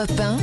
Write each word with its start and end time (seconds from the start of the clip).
Europe 0.00 0.18
1, 0.18 0.38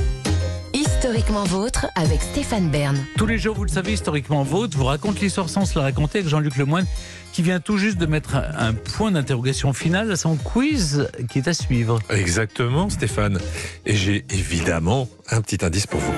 Historiquement 0.77 1.43
vôtre 1.45 1.87
avec 1.95 2.21
Stéphane 2.21 2.69
Bern. 2.69 2.95
Tous 3.17 3.25
les 3.25 3.39
jours, 3.39 3.55
vous 3.55 3.63
le 3.63 3.71
savez, 3.71 3.93
historiquement 3.93 4.43
vôtre, 4.43 4.77
vous 4.77 4.83
raconte 4.83 5.19
l'histoire 5.19 5.49
sans 5.49 5.65
se 5.65 5.79
la 5.79 5.85
raconter 5.85 6.19
avec 6.19 6.29
Jean-Luc 6.29 6.57
Lemoyne, 6.57 6.85
qui 7.33 7.41
vient 7.41 7.59
tout 7.59 7.79
juste 7.79 7.97
de 7.97 8.05
mettre 8.05 8.35
un 8.35 8.75
point 8.75 9.09
d'interrogation 9.11 9.73
final 9.73 10.11
à 10.11 10.15
son 10.15 10.35
quiz 10.35 11.09
qui 11.27 11.39
est 11.39 11.47
à 11.47 11.55
suivre. 11.55 11.99
Exactement, 12.11 12.91
Stéphane. 12.91 13.39
Et 13.87 13.95
j'ai 13.95 14.25
évidemment 14.29 15.09
un 15.31 15.41
petit 15.41 15.65
indice 15.65 15.87
pour 15.87 16.01
vous. 16.01 16.13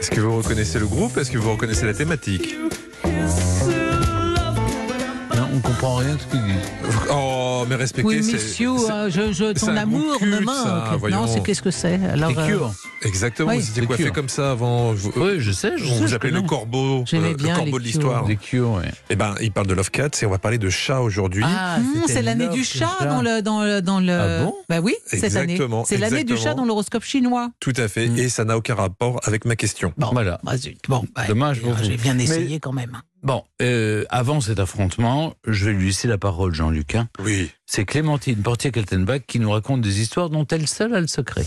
Est-ce 0.00 0.10
que 0.10 0.20
vous 0.20 0.34
reconnaissez 0.34 0.78
le 0.78 0.86
groupe? 0.86 1.18
Est-ce 1.18 1.30
que 1.30 1.36
vous 1.36 1.50
reconnaissez 1.50 1.84
la 1.84 1.92
thématique? 1.92 2.56
On 5.52 5.58
comprend 5.60 5.96
rien 5.96 6.14
de 6.14 6.20
ce 6.20 6.26
qu'ils 6.26 6.42
disent. 6.44 6.70
Oh, 7.12 7.64
mais 7.68 7.74
respectez. 7.74 8.06
Oui, 8.08 8.22
c'est- 8.22 8.32
monsieur, 8.34 8.70
c'est- 8.78 8.92
euh, 8.92 9.10
je, 9.10 9.32
je- 9.32 9.52
ton 9.58 9.76
amour 9.76 10.16
groupe 10.16 10.22
me 10.22 10.36
culte, 10.38 10.46
manque. 10.46 11.10
non, 11.10 11.26
c'est 11.26 11.42
qu'est-ce 11.42 11.62
que 11.62 11.70
c'est 11.70 11.98
Alors, 12.12 12.30
euh, 12.38 12.46
cures. 12.46 12.72
Exactement, 13.02 13.48
Oui. 13.50 13.58
vous 13.58 13.70
étiez 13.70 13.86
coiffé 13.86 14.10
comme 14.10 14.28
ça 14.28 14.52
avant. 14.52 14.92
Vous- 14.92 15.12
Oui, 15.16 15.36
je 15.38 15.50
sais. 15.52 15.72
Je 15.76 15.84
on 15.84 15.88
sais, 15.88 15.94
vous 16.00 16.06
je 16.06 16.14
appelait 16.16 16.30
le 16.30 16.42
corbeau, 16.42 17.04
euh, 17.12 17.34
le 17.38 17.54
corbeau 17.56 17.78
de 17.78 17.84
l'histoire. 17.84 18.24
Des 18.26 18.36
cures, 18.36 18.72
ouais. 18.72 18.90
Eh 19.08 19.16
ben, 19.16 19.34
il 19.40 19.52
parle 19.52 19.66
de 19.66 19.74
Love 19.74 19.90
Cats 19.90 20.08
et 20.22 20.26
on 20.26 20.30
va 20.30 20.38
parler 20.38 20.58
de 20.58 20.68
chat 20.70 21.00
aujourd'hui. 21.00 21.42
Ah, 21.46 21.76
Hum, 21.78 21.84
c'était 22.02 22.12
c'est 22.14 22.22
l'année 22.22 22.48
du 22.48 22.64
chat 22.64 22.96
dans 23.08 23.22
le 23.22 23.40
dans 23.42 23.62
le 23.62 23.80
dans 23.80 24.00
le. 24.00 24.12
Ah 24.12 24.44
bon? 24.44 24.54
Bah 24.68 24.80
oui, 24.80 24.94
cette 25.06 25.24
année. 25.36 25.54
Exactement, 25.54 25.84
C'est 25.84 25.96
l'année 25.98 26.24
du 26.24 26.36
chat 26.36 26.54
dans 26.54 26.64
l'horoscope 26.64 27.04
chinois. 27.04 27.50
Tout 27.60 27.72
à 27.76 27.88
fait, 27.88 28.08
Mm. 28.08 28.18
et 28.18 28.28
ça 28.28 28.44
n'a 28.44 28.56
aucun 28.56 28.74
rapport 28.74 29.20
avec 29.24 29.44
ma 29.44 29.56
question. 29.56 29.92
Bon, 29.96 30.10
Voilà. 30.12 30.38
bah, 30.44 30.56
zut. 30.56 30.78
bon, 30.88 31.04
bah, 31.14 31.22
Dommage 31.26 31.60
pour 31.60 31.72
vous. 31.72 31.84
J'ai 31.84 31.96
bien 31.96 32.18
essayé 32.18 32.60
quand 32.60 32.72
même. 32.72 33.00
Bon, 33.22 33.44
euh, 33.60 34.04
avant 34.08 34.40
cet 34.40 34.60
affrontement, 34.60 35.34
je 35.46 35.66
vais 35.66 35.72
lui 35.74 35.86
laisser 35.88 36.08
la 36.08 36.16
parole, 36.16 36.54
Jean-Luc. 36.54 36.94
hein. 36.94 37.08
Oui. 37.22 37.50
C'est 37.66 37.84
Clémentine 37.84 38.40
Portier-Kaltenbach 38.42 39.20
qui 39.26 39.38
nous 39.40 39.50
raconte 39.50 39.82
des 39.82 40.00
histoires 40.00 40.30
dont 40.30 40.46
elle 40.46 40.66
seule 40.66 40.94
a 40.94 41.00
le 41.00 41.06
secret. 41.06 41.44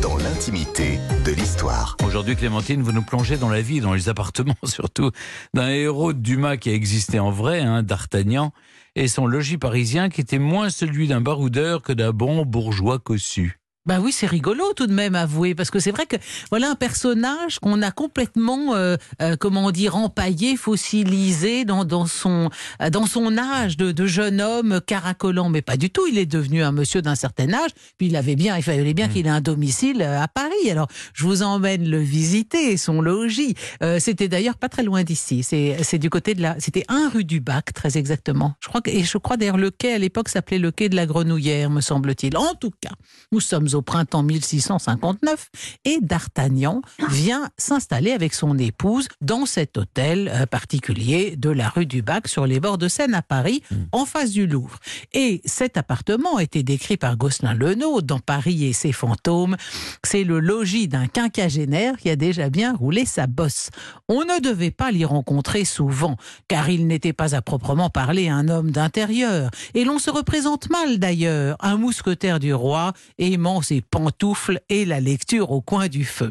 dans 0.00 0.16
l'intimité 0.18 1.00
de 1.24 1.32
l'histoire. 1.32 1.96
Aujourd'hui, 2.06 2.36
Clémentine, 2.36 2.80
vous 2.80 2.92
nous 2.92 3.02
plongez 3.02 3.36
dans 3.36 3.48
la 3.48 3.60
vie, 3.60 3.80
dans 3.80 3.92
les 3.92 4.08
appartements 4.08 4.54
surtout, 4.64 5.10
d'un 5.52 5.68
héros 5.70 6.12
de 6.12 6.20
Dumas 6.20 6.58
qui 6.58 6.70
a 6.70 6.74
existé 6.74 7.18
en 7.18 7.32
vrai, 7.32 7.60
hein, 7.60 7.82
d'Artagnan, 7.82 8.52
et 8.94 9.08
son 9.08 9.26
logis 9.26 9.58
parisien 9.58 10.08
qui 10.10 10.20
était 10.20 10.38
moins 10.38 10.70
celui 10.70 11.08
d'un 11.08 11.20
baroudeur 11.20 11.82
que 11.82 11.92
d'un 11.92 12.12
bon 12.12 12.44
bourgeois 12.44 13.00
cossu. 13.00 13.58
Bah 13.86 13.98
oui, 14.00 14.12
c'est 14.12 14.26
rigolo 14.26 14.64
tout 14.74 14.86
de 14.86 14.94
même, 14.94 15.14
avoué, 15.14 15.54
parce 15.54 15.70
que 15.70 15.78
c'est 15.78 15.90
vrai 15.90 16.06
que 16.06 16.16
voilà 16.48 16.70
un 16.70 16.74
personnage 16.74 17.58
qu'on 17.58 17.82
a 17.82 17.90
complètement, 17.90 18.74
euh, 18.74 18.96
euh, 19.20 19.36
comment 19.38 19.70
dire, 19.72 19.94
empaillé, 19.94 20.56
fossilisé 20.56 21.66
dans, 21.66 21.84
dans 21.84 22.06
son 22.06 22.48
euh, 22.80 22.88
dans 22.88 23.04
son 23.04 23.36
âge 23.36 23.76
de, 23.76 23.92
de 23.92 24.06
jeune 24.06 24.40
homme 24.40 24.80
caracolant, 24.86 25.50
mais 25.50 25.60
pas 25.60 25.76
du 25.76 25.90
tout. 25.90 26.06
Il 26.06 26.16
est 26.16 26.24
devenu 26.24 26.62
un 26.62 26.72
monsieur 26.72 27.02
d'un 27.02 27.14
certain 27.14 27.52
âge, 27.52 27.72
puis 27.98 28.06
il 28.06 28.16
avait 28.16 28.36
bien, 28.36 28.56
il 28.56 28.62
fallait 28.62 28.94
bien 28.94 29.06
qu'il 29.06 29.26
ait 29.26 29.30
un 29.30 29.42
domicile 29.42 30.00
à 30.00 30.28
Paris. 30.28 30.70
Alors 30.70 30.88
je 31.12 31.24
vous 31.24 31.42
emmène 31.42 31.86
le 31.86 31.98
visiter, 31.98 32.78
son 32.78 33.02
logis. 33.02 33.54
C'était 33.98 34.28
d'ailleurs 34.28 34.56
pas 34.56 34.70
très 34.70 34.82
loin 34.82 35.02
d'ici. 35.02 35.42
C'est 35.42 35.76
c'est 35.82 35.98
du 35.98 36.08
côté 36.08 36.34
de 36.34 36.40
la, 36.40 36.58
c'était 36.58 36.84
un 36.88 37.10
rue 37.10 37.24
du 37.24 37.40
Bac, 37.40 37.74
très 37.74 37.98
exactement. 37.98 38.54
Je 38.60 38.68
crois 38.68 38.80
que, 38.80 38.88
et 38.88 39.04
je 39.04 39.18
crois 39.18 39.36
d'ailleurs 39.36 39.58
le 39.58 39.70
quai 39.70 39.92
à 39.92 39.98
l'époque 39.98 40.30
s'appelait 40.30 40.58
le 40.58 40.70
quai 40.70 40.88
de 40.88 40.96
la 40.96 41.04
Grenouillère, 41.04 41.68
me 41.68 41.82
semble-t-il. 41.82 42.34
En 42.38 42.54
tout 42.54 42.72
cas, 42.80 42.92
nous 43.30 43.40
sommes 43.40 43.73
au 43.74 43.82
printemps 43.82 44.22
1659 44.22 45.50
et 45.84 45.98
D'Artagnan 46.00 46.82
vient 47.10 47.50
s'installer 47.56 48.12
avec 48.12 48.34
son 48.34 48.58
épouse 48.58 49.08
dans 49.20 49.46
cet 49.46 49.76
hôtel 49.76 50.30
euh, 50.32 50.46
particulier 50.46 51.36
de 51.36 51.50
la 51.50 51.68
rue 51.68 51.86
du 51.86 52.02
Bac 52.02 52.28
sur 52.28 52.46
les 52.46 52.60
bords 52.60 52.78
de 52.78 52.88
Seine 52.88 53.14
à 53.14 53.22
Paris, 53.22 53.62
en 53.92 54.04
face 54.04 54.30
du 54.30 54.46
Louvre. 54.46 54.78
Et 55.12 55.40
cet 55.44 55.76
appartement 55.76 56.36
a 56.36 56.42
été 56.42 56.62
décrit 56.62 56.96
par 56.96 57.16
Gosselin 57.16 57.54
Lenôtre 57.54 58.06
dans 58.06 58.18
Paris 58.18 58.64
et 58.64 58.72
ses 58.72 58.92
fantômes. 58.92 59.56
C'est 60.04 60.24
le 60.24 60.40
logis 60.40 60.88
d'un 60.88 61.06
quinquagénaire 61.06 61.96
qui 61.96 62.10
a 62.10 62.16
déjà 62.16 62.50
bien 62.50 62.74
roulé 62.74 63.04
sa 63.04 63.26
bosse. 63.26 63.70
On 64.08 64.20
ne 64.20 64.40
devait 64.40 64.70
pas 64.70 64.90
l'y 64.90 65.04
rencontrer 65.04 65.64
souvent, 65.64 66.16
car 66.48 66.68
il 66.68 66.86
n'était 66.86 67.12
pas 67.12 67.34
à 67.34 67.42
proprement 67.42 67.90
parler 67.90 68.28
un 68.28 68.48
homme 68.48 68.70
d'intérieur. 68.70 69.50
Et 69.74 69.84
l'on 69.84 69.98
se 69.98 70.10
représente 70.10 70.70
mal 70.70 70.98
d'ailleurs, 70.98 71.56
un 71.60 71.76
mousquetaire 71.76 72.40
du 72.40 72.54
roi, 72.54 72.92
aimant 73.18 73.62
ses 73.64 73.80
pantoufles 73.80 74.60
et 74.68 74.84
la 74.84 75.00
lecture 75.00 75.50
au 75.50 75.60
coin 75.60 75.88
du 75.88 76.04
feu. 76.04 76.30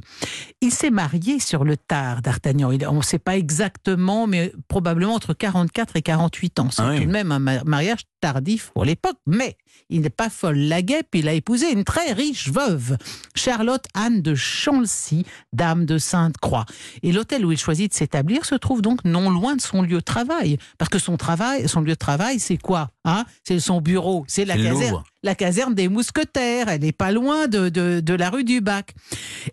Il 0.61 0.71
s'est 0.71 0.89
marié 0.91 1.39
sur 1.39 1.65
le 1.65 1.75
tard, 1.75 2.21
d'Artagnan. 2.21 2.71
On 2.89 2.93
ne 2.97 3.01
sait 3.01 3.19
pas 3.19 3.35
exactement, 3.37 4.27
mais 4.27 4.53
probablement 4.69 5.15
entre 5.15 5.33
44 5.33 5.95
et 5.97 6.01
48 6.01 6.59
ans. 6.59 6.69
C'est 6.71 6.81
Ah 6.81 6.89
oui. 6.91 6.99
tout 6.99 7.05
de 7.05 7.11
même 7.11 7.31
un 7.31 7.39
ma- 7.39 7.63
mariage 7.65 8.01
tardif 8.21 8.71
pour 8.73 8.85
l'époque, 8.85 9.17
mais 9.27 9.57
il 9.89 10.01
n'est 10.01 10.09
pas 10.09 10.29
folle 10.29 10.57
la 10.57 10.81
guêpe, 10.81 11.07
il 11.13 11.27
a 11.27 11.33
épousé 11.33 11.71
une 11.73 11.83
très 11.83 12.13
riche 12.13 12.49
veuve, 12.49 12.97
Charlotte 13.35 13.83
Anne 13.93 14.21
de 14.21 14.33
Chancy, 14.35 15.25
dame 15.51 15.85
de 15.85 15.97
Sainte-Croix. 15.97 16.65
Et 17.01 17.11
l'hôtel 17.11 17.45
où 17.45 17.51
il 17.51 17.57
choisit 17.57 17.91
de 17.91 17.95
s'établir 17.97 18.45
se 18.45 18.55
trouve 18.55 18.81
donc 18.81 19.03
non 19.03 19.29
loin 19.29 19.55
de 19.57 19.61
son 19.61 19.81
lieu 19.81 19.97
de 19.97 19.99
travail, 19.99 20.57
parce 20.77 20.89
que 20.89 20.99
son 20.99 21.17
travail, 21.17 21.67
son 21.67 21.81
lieu 21.81 21.91
de 21.93 21.95
travail, 21.95 22.39
c'est 22.39 22.57
quoi? 22.57 22.91
Hein 23.05 23.25
C'est 23.47 23.59
son 23.59 23.81
bureau, 23.81 24.23
c'est 24.27 24.45
la 24.45 24.55
caserne, 24.63 25.03
la 25.23 25.35
caserne 25.35 25.75
des 25.75 25.89
mousquetaires. 25.89 26.69
Elle 26.69 26.81
n'est 26.81 26.91
pas 26.91 27.11
loin 27.11 27.47
de, 27.47 27.69
de, 27.69 27.99
de 27.99 28.13
la 28.13 28.29
rue 28.29 28.43
du 28.43 28.61
Bac. 28.61 28.93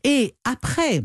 Et 0.04 0.34
après 0.44 1.02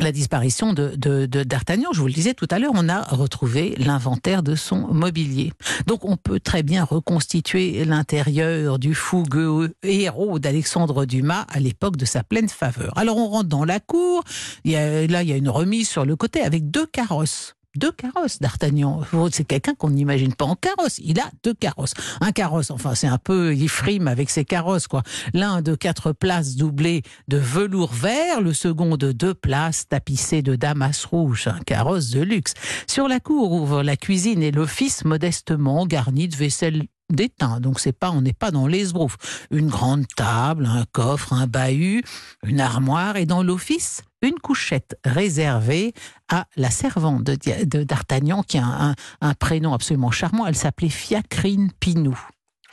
la 0.00 0.10
disparition 0.10 0.72
de, 0.72 0.96
de- 0.96 1.26
de- 1.26 1.44
d'Artagnan, 1.44 1.90
je 1.92 2.00
vous 2.00 2.08
le 2.08 2.12
disais 2.12 2.34
tout 2.34 2.48
à 2.50 2.58
l'heure, 2.58 2.72
on 2.74 2.88
a 2.88 3.02
retrouvé 3.02 3.76
l'inventaire 3.78 4.42
de 4.42 4.56
son 4.56 4.88
mobilier. 4.92 5.52
Donc 5.86 6.04
on 6.04 6.16
peut 6.16 6.40
très 6.40 6.64
bien 6.64 6.82
reconstituer 6.82 7.84
l'intérieur 7.84 8.80
du 8.80 8.92
fougueux 8.92 9.72
héros 9.84 10.40
d'Alexandre 10.40 11.04
Dumas 11.04 11.46
à 11.48 11.60
l'époque 11.60 11.96
de 11.96 12.04
sa 12.06 12.24
pleine 12.24 12.48
faveur. 12.48 12.92
Alors 12.98 13.18
on 13.18 13.28
rentre 13.28 13.48
dans 13.48 13.64
la 13.64 13.78
cour, 13.78 14.24
il 14.64 14.72
y 14.72 14.76
a, 14.76 15.06
là 15.06 15.22
il 15.22 15.28
y 15.28 15.32
a 15.32 15.36
une 15.36 15.48
remise 15.48 15.88
sur 15.88 16.04
le 16.04 16.16
côté 16.16 16.40
avec 16.42 16.72
deux 16.72 16.86
carrosses. 16.86 17.54
Deux 17.76 17.90
carrosses 17.90 18.38
d'Artagnan. 18.38 19.00
C'est 19.32 19.44
quelqu'un 19.44 19.74
qu'on 19.74 19.90
n'imagine 19.90 20.32
pas 20.32 20.44
en 20.44 20.54
carrosse. 20.54 20.98
Il 21.02 21.18
a 21.18 21.30
deux 21.42 21.54
carrosses. 21.54 21.94
Un 22.20 22.30
carrosse, 22.30 22.70
enfin 22.70 22.94
c'est 22.94 23.08
un 23.08 23.18
peu, 23.18 23.54
il 23.54 23.68
frime 23.68 24.06
avec 24.06 24.30
ses 24.30 24.44
carrosses 24.44 24.86
quoi. 24.86 25.02
L'un 25.32 25.60
de 25.60 25.74
quatre 25.74 26.12
places 26.12 26.54
doublé 26.54 27.02
de 27.26 27.36
velours 27.36 27.92
vert, 27.92 28.40
le 28.40 28.52
second 28.52 28.96
de 28.96 29.10
deux 29.10 29.34
places 29.34 29.88
tapissé 29.88 30.40
de 30.40 30.54
damas 30.54 31.04
rouge, 31.04 31.48
un 31.48 31.60
carrosse 31.60 32.10
de 32.10 32.20
luxe. 32.20 32.54
Sur 32.86 33.08
la 33.08 33.18
cour 33.18 33.52
ouvre 33.52 33.82
la 33.82 33.96
cuisine 33.96 34.42
et 34.42 34.52
l'office 34.52 35.04
modestement 35.04 35.86
garni 35.86 36.28
de 36.28 36.36
vaisselle 36.36 36.84
d'étain. 37.14 37.60
Donc 37.60 37.78
on 38.02 38.20
n'est 38.20 38.32
pas 38.32 38.50
dans 38.50 38.66
l'esbrouf. 38.66 39.16
Une 39.50 39.68
grande 39.68 40.06
table, 40.14 40.66
un 40.66 40.84
coffre, 40.92 41.32
un 41.32 41.46
bahut, 41.46 42.02
une 42.44 42.60
armoire 42.60 43.16
et 43.16 43.26
dans 43.26 43.42
l'office 43.42 44.02
une 44.22 44.34
couchette 44.34 44.98
réservée 45.04 45.92
à 46.30 46.46
la 46.56 46.70
servante 46.70 47.24
de- 47.24 47.82
d'Artagnan 47.82 48.42
qui 48.42 48.56
a 48.56 48.64
un, 48.64 48.94
un 49.20 49.34
prénom 49.34 49.74
absolument 49.74 50.10
charmant. 50.10 50.46
Elle 50.46 50.56
s'appelait 50.56 50.88
Fiacrine 50.88 51.70
Pinou. 51.78 52.18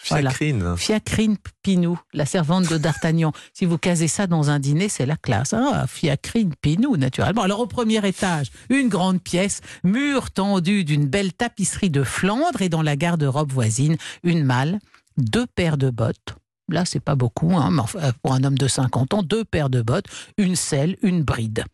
Voilà. 0.09 0.31
Fiacrine. 0.31 0.77
Fiacrine 0.77 1.37
Pinou, 1.63 1.99
la 2.13 2.25
servante 2.25 2.69
de 2.69 2.77
D'Artagnan. 2.77 3.31
Si 3.53 3.65
vous 3.65 3.77
casez 3.77 4.07
ça 4.07 4.27
dans 4.27 4.49
un 4.49 4.59
dîner, 4.59 4.89
c'est 4.89 5.05
la 5.05 5.17
classe. 5.17 5.53
Ah, 5.53 5.85
Fiacrine 5.87 6.53
Pinou, 6.61 6.97
naturellement. 6.97 7.43
Alors, 7.43 7.59
au 7.59 7.67
premier 7.67 8.05
étage, 8.07 8.51
une 8.69 8.89
grande 8.89 9.21
pièce, 9.21 9.61
mur 9.83 10.31
tendu 10.31 10.83
d'une 10.83 11.05
belle 11.05 11.33
tapisserie 11.33 11.89
de 11.89 12.03
Flandre 12.03 12.61
et 12.61 12.69
dans 12.69 12.81
la 12.81 12.95
garde-robe 12.95 13.51
voisine, 13.51 13.97
une 14.23 14.43
malle, 14.43 14.79
deux 15.17 15.45
paires 15.45 15.77
de 15.77 15.89
bottes. 15.89 16.35
Là, 16.71 16.85
c'est 16.85 16.99
pas 16.99 17.15
beaucoup, 17.15 17.55
hein, 17.57 17.69
mais 17.71 17.81
enfin, 17.81 17.99
pour 18.23 18.33
un 18.33 18.43
homme 18.43 18.57
de 18.57 18.67
50 18.67 19.13
ans, 19.13 19.23
deux 19.23 19.43
paires 19.43 19.69
de 19.69 19.81
bottes, 19.81 20.05
une 20.37 20.55
selle, 20.55 20.95
une 21.01 21.23
bride. 21.23 21.65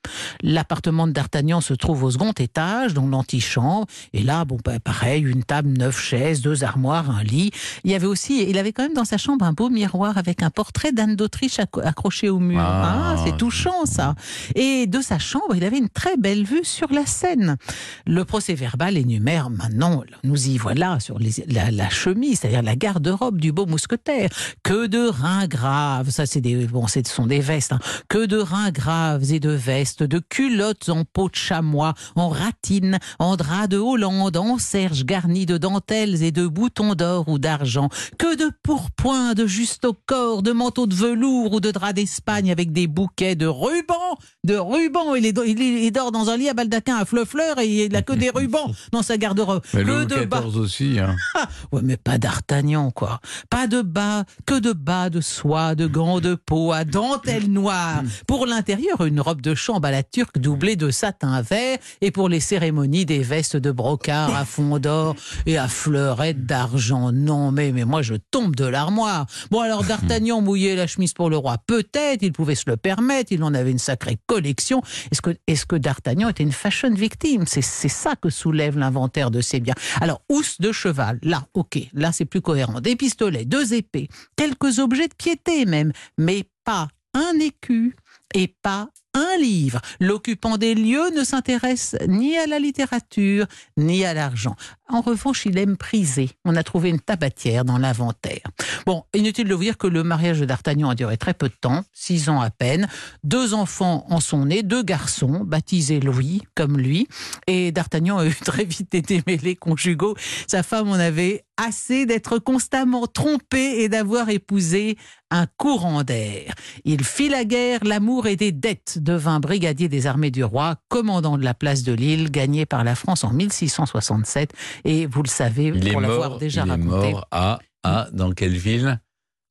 L'appartement 0.42 1.08
de 1.08 1.12
D'Artagnan 1.14 1.62
se 1.62 1.74
trouve 1.74 2.04
au 2.04 2.12
second 2.12 2.32
étage, 2.34 2.94
dans 2.94 3.08
l'antichambre. 3.08 3.86
Et 4.14 4.24
là, 4.24 4.46
bon, 4.46 4.58
bah, 4.64 4.80
pareil, 4.80 5.24
une 5.24 5.44
table, 5.44 5.70
neuf 5.70 6.00
chaises, 6.00 6.42
deux 6.42 6.64
armoires, 6.64 7.10
un 7.10 7.24
lit. 7.24 7.52
Il 7.84 7.92
y 7.92 7.96
avait 7.96 8.06
aussi, 8.08 8.46
il 8.50 8.58
avait 8.58 8.72
quand 8.74 8.84
même 8.84 8.94
dans 8.94 9.06
sa 9.06 9.18
chambre 9.18 9.46
un 9.46 9.54
beau 9.54 9.70
miroir 9.70 10.18
avec 10.18 10.44
un 10.44 10.50
portrait 10.50 10.92
d'Anne 10.92 11.16
d'Autriche 11.16 11.60
accroché 11.60 12.30
au 12.30 12.40
mur. 12.40 12.60
Ah. 12.62 13.14
Ah, 13.16 13.16
c'est 13.26 13.38
touchant, 13.38 13.86
ça. 13.86 14.16
Et 14.56 14.88
de 14.88 15.02
sa 15.02 15.20
chambre, 15.20 15.56
il 15.56 15.64
avait 15.64 15.78
une 15.78 15.90
très 15.90 16.18
belle 16.18 16.44
vue 16.44 16.64
sur 16.64 16.92
la 16.92 17.06
Seine. 17.06 17.58
Le 18.06 18.26
procès 18.26 18.54
verbal 18.54 18.98
énumère 18.98 19.50
maintenant, 19.50 20.04
nous 20.24 20.48
y 20.48 20.58
voilà 20.58 21.00
sur 21.00 21.20
les- 21.20 21.44
la, 21.48 21.72
la 21.72 21.90
chemise, 21.90 22.40
c'est-à-dire 22.40 22.62
la 22.64 22.76
garde-robe 22.76 23.40
du 23.40 23.52
beau 23.52 23.66
mousquetaire. 23.66 24.30
Que 24.64 24.78
Que 24.78 24.86
de 24.88 25.08
reins 25.10 25.48
graves, 25.48 26.10
ça 26.10 26.26
c'est 26.26 26.42
des 26.42 26.66
bon, 26.68 26.88
ce 26.88 27.00
sont 27.06 27.28
des 27.28 27.40
vestes. 27.40 27.74
hein. 27.74 27.80
Que 28.10 28.26
de 28.26 28.38
reins 28.38 28.72
graves 28.72 29.32
et 29.32 29.40
de 29.40 29.50
vestes, 29.50 30.04
de 30.04 30.20
culottes 30.20 30.90
en 30.90 31.04
peau 31.06 31.30
de 31.30 31.36
chamois, 31.36 31.94
en 32.16 32.30
ratine, 32.30 33.00
en 33.20 33.36
drap 33.36 33.68
de 33.68 33.78
Hollande, 33.78 34.38
en 34.38 34.58
serge 34.58 35.04
garni 35.06 35.46
de 35.46 35.58
dentelles 35.58 36.24
et 36.24 36.32
de 36.32 36.48
boutons 36.48 36.96
d'or 36.96 37.28
ou 37.28 37.40
d'argent. 37.40 37.90
Que 38.18 38.36
de 38.36 38.52
pourpoints, 38.64 39.34
de 39.34 39.46
juste 39.48 39.86
au 39.86 39.94
corps, 39.94 40.42
de 40.44 40.52
manteaux 40.52 40.88
de 40.88 40.96
velours 40.96 41.54
ou 41.54 41.60
de 41.60 41.72
drap 41.72 41.94
d'Espagne 41.94 42.52
avec 42.52 42.72
des 42.72 42.88
bouquets 42.88 43.36
de 43.36 43.46
rubans, 43.46 44.18
de 44.44 44.56
rubans. 44.56 45.16
Il, 45.16 45.26
est, 45.26 45.38
il, 45.48 45.92
dort 45.92 46.12
dans 46.12 46.30
un 46.30 46.38
lit 46.38 46.50
à 46.50 46.54
baldaquin 46.54 46.98
à 46.98 47.06
fleur-fleur 47.06 47.60
et 47.60 47.86
il 47.86 47.96
a 47.96 48.02
que 48.02 48.14
des 48.14 48.30
rubans 48.30 48.72
dans 48.92 49.04
sa 49.04 49.18
garde-robe. 49.18 49.62
Mais 49.74 49.84
Que 49.84 49.88
Louis 49.88 50.06
de 50.08 50.26
bas. 50.26 50.42
Aussi. 50.42 51.00
hein. 51.00 51.16
Ouais, 51.72 51.82
mais 51.84 51.98
pas 51.98 52.18
d'Artagnan, 52.18 52.92
quoi. 52.92 53.20
Pas 53.50 53.68
de 53.68 53.82
bas, 53.82 54.24
que 54.46 54.58
de 54.60 54.74
bas 54.78 55.10
de 55.10 55.22
soie, 55.22 55.76
de 55.76 55.88
gants 55.88 56.20
de 56.20 56.36
peau 56.36 56.72
à 56.72 56.84
dentelle 56.84 57.52
noire. 57.52 58.02
Pour 58.28 58.46
l'intérieur, 58.46 59.06
une 59.06 59.20
robe 59.20 59.42
de 59.42 59.56
chambre 59.56 59.88
à 59.88 59.92
la 59.92 60.04
turque 60.04 60.38
doublée 60.38 60.76
de 60.76 60.90
satin 60.90 61.42
vert. 61.42 61.78
Et 62.02 62.12
pour 62.12 62.30
les 62.30 62.40
cérémonies, 62.40 63.06
des 63.06 63.20
vestes 63.20 63.58
de 63.58 63.72
brocart 63.72 64.36
à 64.36 64.46
fond 64.46 64.80
d'or 64.80 65.16
et 65.46 65.58
à 65.58 65.68
fleurettes 65.68 66.46
d'argent. 66.46 67.12
Non, 67.12 67.52
mais, 67.52 67.72
mais 67.72 67.86
moi, 67.86 68.02
je 68.02 68.16
tombe 68.32 68.56
de 68.56 68.66
l'armoire. 68.66 69.26
Bon, 69.52 69.62
alors, 69.62 69.84
D'Artagnan 69.84 70.42
mouillait 70.42 70.76
la 70.76 70.88
chemise 70.88 71.14
pour 71.14 71.30
le 71.30 71.38
roi. 71.38 71.58
Peut-être, 71.66 72.22
il 72.22 72.32
pouvait 72.32 72.56
se 72.56 72.64
le 72.68 72.78
permettre. 72.78 73.32
Il 73.32 73.44
en 73.44 73.54
avait 73.54 73.72
une 73.72 73.80
sacrée 73.80 74.18
collection. 74.28 74.82
Est-ce 75.12 75.22
que, 75.22 75.32
est-ce 75.48 75.66
que 75.66 75.76
D'Artagnan 75.76 76.30
était 76.30 76.44
une 76.44 76.52
fashion 76.52 76.94
victime? 76.94 77.46
C'est 77.46 77.62
c'est 77.62 77.90
ça 77.90 78.16
que 78.16 78.30
soulève 78.30 78.78
l'inventaire 78.78 79.32
de 79.32 79.42
ses 79.42 79.60
biens. 79.60 79.76
Alors, 80.02 80.22
housse 80.30 80.60
de 80.60 80.72
cheval, 80.72 81.20
là, 81.22 81.48
ok, 81.54 81.80
là 81.94 82.12
c'est 82.12 82.26
plus 82.26 82.42
cohérent. 82.42 82.82
Des 82.82 82.96
pistolets, 82.96 83.46
deux 83.46 83.74
épées, 83.74 84.10
quelques 84.36 84.67
objets 84.80 85.08
de 85.08 85.16
piété 85.16 85.66
même, 85.66 85.92
mais 86.18 86.44
pas 86.64 86.88
un 87.14 87.40
écu 87.40 87.96
et 88.34 88.48
pas 88.62 88.90
un 89.18 89.38
livre. 89.38 89.82
L'occupant 90.00 90.58
des 90.58 90.76
lieux 90.76 91.10
ne 91.16 91.24
s'intéresse 91.24 91.96
ni 92.08 92.38
à 92.38 92.46
la 92.46 92.60
littérature, 92.60 93.46
ni 93.76 94.06
à 94.06 94.14
l'argent. 94.14 94.56
En 94.90 95.02
revanche, 95.02 95.46
il 95.46 95.58
aime 95.58 95.76
priser. 95.76 96.30
On 96.46 96.56
a 96.56 96.64
trouvé 96.64 96.90
une 96.90 97.00
tabatière 97.00 97.66
dans 97.66 97.78
l'inventaire. 97.78 98.44
Bon, 98.86 99.04
inutile 99.14 99.48
de 99.48 99.54
vous 99.54 99.64
dire 99.64 99.78
que 99.78 99.88
le 99.88 100.04
mariage 100.04 100.40
de 100.40 100.46
D'Artagnan 100.46 100.90
a 100.90 100.96
duré 100.96 101.18
très 101.18 101.34
peu 101.34 101.50
de 101.50 101.56
temps, 101.60 101.84
six 101.92 102.30
ans 102.30 102.40
à 102.40 102.50
peine. 102.50 102.88
Deux 103.24 103.54
enfants 103.54 104.06
en 104.10 104.22
sont 104.22 104.46
nés, 104.46 104.64
deux 104.64 104.84
garçons, 104.84 105.42
baptisés 105.44 106.00
Louis, 106.00 106.42
comme 106.56 106.78
lui. 106.78 107.08
Et 107.48 107.72
D'Artagnan 107.72 108.20
a 108.20 108.26
eu 108.26 108.34
très 108.36 108.64
vite 108.64 108.92
des 108.92 109.02
démêlés 109.02 109.56
conjugaux. 109.56 110.16
Sa 110.48 110.64
femme 110.64 110.90
en 110.90 110.94
avait 110.94 111.44
assez 111.58 112.06
d'être 112.06 112.38
constamment 112.40 113.08
trompé 113.08 113.82
et 113.82 113.90
d'avoir 113.90 114.30
épousé 114.30 114.98
un 115.32 115.48
courant 115.58 116.04
d'air. 116.04 116.54
Il 116.86 117.04
fit 117.04 117.30
la 117.30 117.44
guerre, 117.44 117.84
l'amour 117.84 118.28
et 118.28 118.36
des 118.36 118.52
dettes, 118.52 119.00
devint 119.08 119.40
brigadier 119.40 119.88
des 119.88 120.06
armées 120.06 120.32
du 120.32 120.44
roi, 120.44 120.76
commandant 120.90 121.38
de 121.38 121.44
la 121.46 121.54
place 121.54 121.84
de 121.84 121.94
Lille, 121.94 122.30
gagné 122.30 122.66
par 122.66 122.84
la 122.84 122.94
France 122.94 123.24
en 123.24 123.32
1667. 123.32 124.52
Et 124.84 125.06
vous 125.06 125.24
le 125.24 125.30
savez, 125.30 125.72
Il 125.74 125.92
pour 125.94 126.02
l'avoir 126.02 126.38
déjà 126.38 126.64
il 126.64 126.68
est 126.68 126.72
raconté. 126.72 127.12
mort 127.14 127.28
à, 127.32 127.60
à, 127.84 128.08
dans 128.12 128.32
quelle 128.34 128.58
ville? 128.58 129.00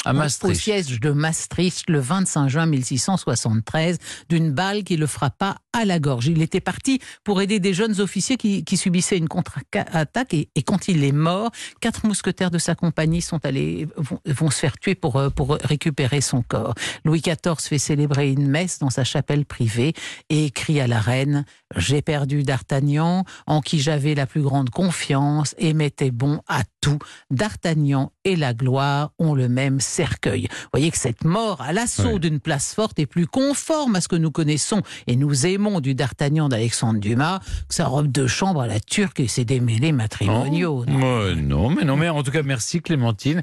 À 0.06 0.14
au 0.44 0.54
siège 0.54 1.00
de 1.00 1.10
Maastricht 1.10 1.90
le 1.90 1.98
25 1.98 2.48
juin 2.48 2.66
1673 2.66 3.98
d'une 4.28 4.52
balle 4.52 4.84
qui 4.84 4.96
le 4.96 5.08
frappa 5.08 5.56
à 5.72 5.84
la 5.84 5.98
gorge. 5.98 6.28
Il 6.28 6.42
était 6.42 6.60
parti 6.60 7.00
pour 7.24 7.42
aider 7.42 7.58
des 7.58 7.74
jeunes 7.74 8.00
officiers 8.00 8.36
qui, 8.36 8.62
qui 8.64 8.76
subissaient 8.76 9.18
une 9.18 9.28
contre-attaque 9.28 10.32
et, 10.32 10.48
et 10.54 10.62
quand 10.62 10.86
il 10.86 11.02
est 11.02 11.10
mort, 11.10 11.50
quatre 11.80 12.06
mousquetaires 12.06 12.52
de 12.52 12.58
sa 12.58 12.76
compagnie 12.76 13.20
sont 13.20 13.44
allés 13.44 13.88
vont, 13.96 14.20
vont 14.24 14.48
se 14.48 14.60
faire 14.60 14.78
tuer 14.78 14.94
pour, 14.94 15.16
euh, 15.16 15.28
pour 15.28 15.58
récupérer 15.60 16.20
son 16.20 16.40
corps. 16.40 16.74
Louis 17.04 17.20
XIV 17.20 17.56
fait 17.58 17.78
célébrer 17.78 18.30
une 18.30 18.46
messe 18.46 18.78
dans 18.78 18.90
sa 18.90 19.02
chapelle 19.02 19.44
privée 19.44 19.92
et 20.30 20.46
écrit 20.46 20.80
à 20.80 20.86
la 20.86 21.00
reine 21.00 21.44
J'ai 21.74 22.00
perdu 22.00 22.44
D'Artagnan, 22.44 23.24
en 23.48 23.60
qui 23.60 23.80
j'avais 23.80 24.14
la 24.14 24.26
plus 24.26 24.42
grande 24.42 24.70
confiance 24.70 25.56
et 25.58 25.74
m'était 25.74 26.12
bon 26.12 26.40
à 26.46 26.62
tout. 26.80 26.98
D'Artagnan 27.30 28.12
et 28.24 28.36
la 28.36 28.54
gloire 28.54 29.12
ont 29.18 29.34
le 29.34 29.48
même 29.48 29.80
cercueil. 29.96 30.48
Vous 30.50 30.68
voyez 30.72 30.90
que 30.90 30.98
cette 30.98 31.24
mort 31.24 31.60
à 31.60 31.72
l'assaut 31.72 32.04
Ouais. 32.14 32.18
d'une 32.18 32.40
place 32.40 32.74
forte 32.74 32.98
est 32.98 33.06
plus 33.06 33.26
conforme 33.26 33.96
à 33.96 34.00
ce 34.00 34.08
que 34.08 34.16
nous 34.16 34.30
connaissons 34.30 34.82
et 35.06 35.16
nous 35.16 35.46
aimons 35.46 35.80
du 35.80 35.94
D'Artagnan 35.94 36.48
d'Alexandre 36.48 37.00
Dumas 37.00 37.40
que 37.68 37.74
sa 37.74 37.86
robe 37.86 38.12
de 38.12 38.26
chambre 38.26 38.60
à 38.60 38.66
la 38.66 38.78
turque 38.80 39.20
et 39.20 39.28
ses 39.28 39.44
démêlés 39.44 39.92
matrimoniaux. 39.92 40.84
Oh, 40.86 40.90
ouais, 40.90 41.34
non, 41.34 41.70
mais 41.70 41.84
non, 41.84 41.96
mais 41.96 42.08
en 42.08 42.22
tout 42.22 42.30
cas, 42.30 42.42
merci 42.42 42.80
Clémentine 42.82 43.42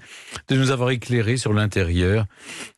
de 0.49 0.55
nous 0.55 0.69
avoir 0.71 0.91
éclairé 0.91 1.37
sur 1.37 1.51
l'intérieur 1.53 2.25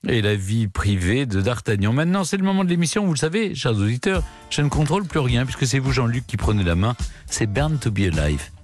et 0.07 0.21
la 0.21 0.35
vie 0.35 0.67
privée 0.67 1.25
de 1.25 1.41
D'Artagnan. 1.41 1.91
Maintenant, 1.93 2.23
c'est 2.23 2.37
le 2.37 2.43
moment 2.43 2.63
de 2.63 2.69
l'émission. 2.69 3.05
Vous 3.05 3.13
le 3.13 3.17
savez, 3.19 3.53
chers 3.55 3.75
auditeurs, 3.75 4.23
je 4.49 4.61
ne 4.61 4.69
contrôle 4.69 5.05
plus 5.05 5.19
rien 5.19 5.43
puisque 5.45 5.67
c'est 5.67 5.79
vous, 5.79 5.91
Jean-Luc, 5.91 6.25
qui 6.25 6.37
prenez 6.37 6.63
la 6.63 6.75
main. 6.75 6.95
C'est 7.27 7.47
Burn 7.47 7.77
to 7.79 7.91
be 7.91 7.99
Alive. 8.11 8.54